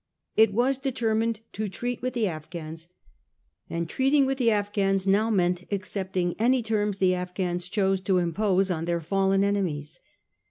[0.35, 2.87] It was determined to treat with the Afghans;
[3.69, 8.71] and treating with the Afghans now meant accepting any terms the Afghans chose to impose
[8.71, 9.99] on their fallen enemies.